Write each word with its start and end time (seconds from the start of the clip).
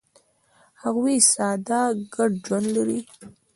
هغوی 0.83 1.17
ساده 1.31 1.81
ګډ 2.13 2.31
ژوند 2.45 2.67
لري. 2.75 2.99